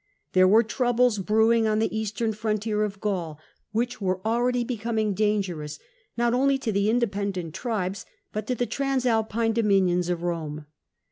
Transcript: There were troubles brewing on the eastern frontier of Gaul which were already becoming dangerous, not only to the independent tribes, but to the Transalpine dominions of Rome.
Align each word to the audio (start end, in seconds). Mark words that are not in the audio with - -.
There 0.33 0.47
were 0.47 0.63
troubles 0.63 1.19
brewing 1.19 1.67
on 1.67 1.77
the 1.77 1.95
eastern 1.95 2.33
frontier 2.33 2.83
of 2.83 2.99
Gaul 2.99 3.37
which 3.71 4.01
were 4.01 4.19
already 4.25 4.63
becoming 4.63 5.13
dangerous, 5.13 5.77
not 6.17 6.33
only 6.33 6.57
to 6.57 6.71
the 6.71 6.89
independent 6.89 7.53
tribes, 7.53 8.07
but 8.33 8.47
to 8.47 8.55
the 8.55 8.65
Transalpine 8.65 9.53
dominions 9.53 10.09
of 10.09 10.23
Rome. 10.23 10.65